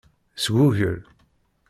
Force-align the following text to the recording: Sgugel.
Sgugel. 0.43 0.97